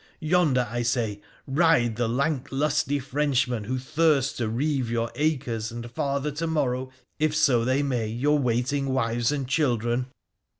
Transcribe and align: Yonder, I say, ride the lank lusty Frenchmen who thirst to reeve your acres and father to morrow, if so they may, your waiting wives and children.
Yonder, 0.19 0.67
I 0.67 0.81
say, 0.81 1.21
ride 1.45 1.95
the 1.95 2.07
lank 2.09 2.47
lusty 2.49 2.97
Frenchmen 2.97 3.65
who 3.65 3.77
thirst 3.77 4.37
to 4.37 4.49
reeve 4.49 4.89
your 4.89 5.11
acres 5.13 5.71
and 5.71 5.91
father 5.91 6.31
to 6.31 6.47
morrow, 6.47 6.89
if 7.19 7.35
so 7.35 7.63
they 7.63 7.83
may, 7.83 8.07
your 8.07 8.39
waiting 8.39 8.87
wives 8.91 9.31
and 9.31 9.47
children. 9.47 10.07